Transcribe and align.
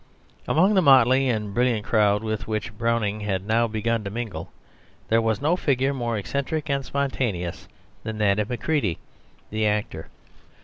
Among 0.47 0.73
the 0.73 0.81
motley 0.81 1.29
and 1.29 1.53
brilliant 1.53 1.85
crowd 1.85 2.23
with 2.23 2.47
which 2.47 2.75
Browning 2.75 3.19
had 3.19 3.45
now 3.45 3.67
begun 3.67 4.03
to 4.03 4.09
mingle, 4.09 4.51
there 5.09 5.21
was 5.21 5.39
no 5.43 5.55
figure 5.55 5.93
more 5.93 6.17
eccentric 6.17 6.71
and 6.71 6.83
spontaneous 6.83 7.67
than 8.01 8.17
that 8.17 8.39
of 8.39 8.49
Macready 8.49 8.97
the 9.51 9.67
actor. 9.67 10.07